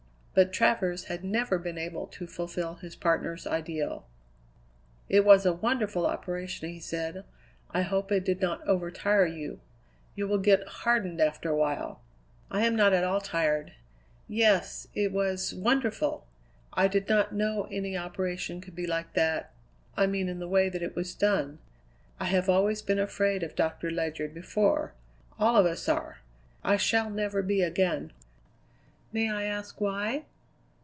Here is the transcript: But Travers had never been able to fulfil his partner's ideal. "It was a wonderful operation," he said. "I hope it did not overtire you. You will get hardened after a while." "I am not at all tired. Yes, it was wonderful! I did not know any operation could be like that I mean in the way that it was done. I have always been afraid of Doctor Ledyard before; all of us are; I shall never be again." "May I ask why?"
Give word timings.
But 0.33 0.53
Travers 0.53 1.03
had 1.03 1.25
never 1.25 1.57
been 1.59 1.77
able 1.77 2.07
to 2.07 2.25
fulfil 2.25 2.75
his 2.75 2.95
partner's 2.95 3.45
ideal. 3.45 4.05
"It 5.09 5.25
was 5.25 5.45
a 5.45 5.51
wonderful 5.51 6.05
operation," 6.05 6.69
he 6.69 6.79
said. 6.79 7.25
"I 7.71 7.81
hope 7.81 8.13
it 8.13 8.23
did 8.23 8.39
not 8.39 8.65
overtire 8.65 9.25
you. 9.25 9.59
You 10.15 10.29
will 10.29 10.37
get 10.37 10.65
hardened 10.65 11.19
after 11.19 11.49
a 11.49 11.57
while." 11.57 11.99
"I 12.49 12.65
am 12.65 12.77
not 12.77 12.93
at 12.93 13.03
all 13.03 13.19
tired. 13.19 13.73
Yes, 14.29 14.87
it 14.95 15.11
was 15.11 15.53
wonderful! 15.53 16.25
I 16.71 16.87
did 16.87 17.09
not 17.09 17.35
know 17.35 17.67
any 17.69 17.97
operation 17.97 18.61
could 18.61 18.73
be 18.73 18.87
like 18.87 19.11
that 19.15 19.51
I 19.97 20.07
mean 20.07 20.29
in 20.29 20.39
the 20.39 20.47
way 20.47 20.69
that 20.69 20.81
it 20.81 20.95
was 20.95 21.13
done. 21.13 21.59
I 22.21 22.25
have 22.27 22.47
always 22.47 22.81
been 22.81 22.99
afraid 22.99 23.43
of 23.43 23.53
Doctor 23.57 23.91
Ledyard 23.91 24.33
before; 24.33 24.93
all 25.37 25.57
of 25.57 25.65
us 25.65 25.89
are; 25.89 26.19
I 26.63 26.77
shall 26.77 27.09
never 27.09 27.41
be 27.41 27.61
again." 27.61 28.13
"May 29.13 29.29
I 29.29 29.43
ask 29.43 29.81
why?" 29.81 30.23